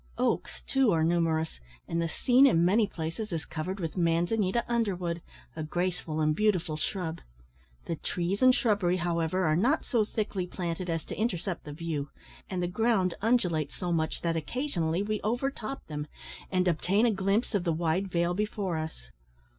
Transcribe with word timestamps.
Oaks, 0.17 0.63
too, 0.63 0.91
are 0.91 1.03
numerous, 1.03 1.59
and 1.87 2.01
the 2.01 2.09
scene 2.09 2.47
in 2.47 2.65
many 2.65 2.87
places 2.87 3.31
is 3.31 3.45
covered 3.45 3.79
with 3.79 3.95
mansanita 3.95 4.65
underwood, 4.67 5.21
a 5.55 5.61
graceful 5.61 6.21
and 6.21 6.35
beautiful 6.35 6.75
shrub. 6.75 7.21
The 7.85 7.97
trees 7.97 8.41
and 8.41 8.55
shrubbery, 8.55 8.97
however, 8.97 9.45
are 9.45 9.55
not 9.55 9.85
so 9.85 10.03
thickly 10.03 10.47
planted 10.47 10.89
as 10.89 11.05
to 11.05 11.15
intercept 11.19 11.65
the 11.65 11.71
view, 11.73 12.09
and 12.49 12.63
the 12.63 12.67
ground 12.67 13.13
undulates 13.21 13.75
so 13.75 13.93
much 13.93 14.23
that 14.23 14.35
occasionally 14.35 15.03
we 15.03 15.21
overtop 15.23 15.85
them, 15.85 16.07
and 16.49 16.67
obtain 16.67 17.05
a 17.05 17.11
glimpse 17.11 17.53
of 17.53 17.63
the 17.63 17.71
wide 17.71 18.07
vale 18.07 18.33
before 18.33 18.77
us. 18.77 19.11